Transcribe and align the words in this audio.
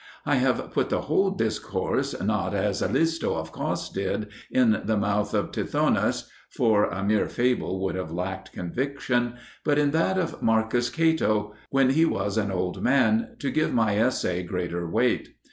I 0.25 0.33
have 0.37 0.71
put 0.73 0.89
the 0.89 1.01
whole 1.01 1.29
discourse 1.29 2.19
not, 2.19 2.55
as 2.55 2.81
Alisto 2.81 3.35
of 3.35 3.51
Cos 3.51 3.87
did, 3.87 4.29
in 4.49 4.81
the 4.83 4.97
mouth 4.97 5.35
of 5.35 5.51
Tithonus 5.51 6.27
for 6.49 6.85
a 6.85 7.03
mere 7.03 7.29
fable 7.29 7.79
would 7.83 7.93
have 7.93 8.09
lacked 8.11 8.51
conviction 8.51 9.35
but 9.63 9.77
in 9.77 9.91
that 9.91 10.17
of 10.17 10.41
Marcus 10.41 10.89
Cato 10.89 11.53
when 11.69 11.91
he 11.91 12.03
was 12.05 12.35
an 12.39 12.49
old 12.49 12.81
man, 12.81 13.35
to 13.37 13.51
give 13.51 13.75
my 13.75 13.95
essay 13.95 14.41
greater 14.41 14.89
weight. 14.89 15.35